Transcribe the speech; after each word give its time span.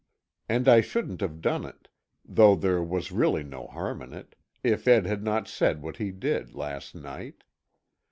And 0.49 0.67
I 0.67 0.81
shouldn't 0.81 1.21
have 1.21 1.41
done 1.41 1.63
it 1.63 1.87
though 2.25 2.55
there 2.55 2.81
was 2.81 3.11
really 3.11 3.43
no 3.43 3.67
harm 3.67 4.01
in 4.01 4.13
it 4.13 4.33
if 4.63 4.87
Ed 4.87 5.05
had 5.05 5.23
not 5.23 5.47
said 5.47 5.83
what 5.83 5.97
he 5.97 6.09
did, 6.09 6.55
last 6.55 6.95
night. 6.95 7.43